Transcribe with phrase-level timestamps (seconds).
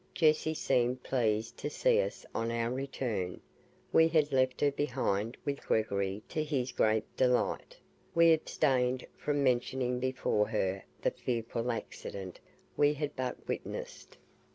[0.15, 3.39] Jessie seemed pleased to see us on our return
[3.93, 7.77] we had left her behind with Gregory to his great delight
[8.15, 12.39] we abstained from mentioning before her the fearful accident
[12.75, 14.17] we had but witnessed.